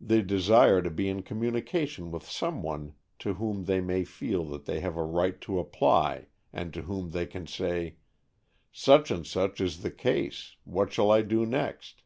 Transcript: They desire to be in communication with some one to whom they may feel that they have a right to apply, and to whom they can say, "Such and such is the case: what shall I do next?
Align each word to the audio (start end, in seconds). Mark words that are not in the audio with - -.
They 0.00 0.22
desire 0.22 0.82
to 0.82 0.90
be 0.90 1.08
in 1.08 1.22
communication 1.22 2.10
with 2.10 2.28
some 2.28 2.64
one 2.64 2.94
to 3.20 3.34
whom 3.34 3.66
they 3.66 3.80
may 3.80 4.02
feel 4.02 4.44
that 4.46 4.64
they 4.64 4.80
have 4.80 4.96
a 4.96 5.04
right 5.04 5.40
to 5.42 5.60
apply, 5.60 6.26
and 6.52 6.74
to 6.74 6.82
whom 6.82 7.10
they 7.10 7.26
can 7.26 7.46
say, 7.46 7.94
"Such 8.72 9.12
and 9.12 9.24
such 9.24 9.60
is 9.60 9.82
the 9.82 9.92
case: 9.92 10.56
what 10.64 10.92
shall 10.92 11.12
I 11.12 11.22
do 11.22 11.46
next? 11.46 12.02